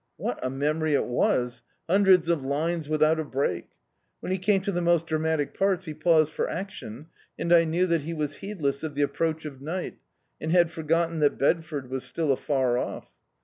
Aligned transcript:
What 0.17 0.39
a 0.41 0.49
memory 0.49 0.95
it 0.95 1.05
was! 1.05 1.61
Hundreds 1.87 2.27
of 2.27 2.43
lines 2.43 2.89
without 2.89 3.19
a 3.19 3.23
hnak. 3.23 3.65
When 4.19 4.31
he 4.31 4.39
came 4.39 4.61
to 4.61 4.71
the 4.71 4.81
most 4.81 5.05
dra 5.05 5.19
matic 5.19 5.53
parts 5.53 5.85
he 5.85 5.93
paused 5.93 6.33
for 6.33 6.49
action, 6.49 7.05
and 7.37 7.53
I 7.53 7.65
knew 7.65 7.85
that 7.85 8.01
he 8.01 8.13
was 8.15 8.37
heedless 8.37 8.81
of 8.81 8.95
the 8.95 9.03
approach 9.03 9.45
of 9.45 9.61
night, 9.61 9.99
and 10.41 10.51
had 10.51 10.71
forgotten 10.71 11.19
that 11.19 11.37
Bedford 11.37 11.91
was 11.91 12.03
still 12.03 12.31
afar 12.31 12.79
off. 12.79 13.13